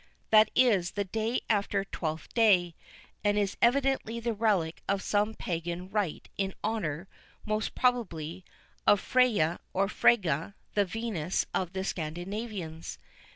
[0.31, 2.73] That is, the day after Twelfth Day,
[3.23, 7.07] and is evidently the relic of some pagan rite in honour,
[7.45, 8.43] most probably,
[8.87, 12.97] of Freya or Frega, the Venus of the Scandinavians.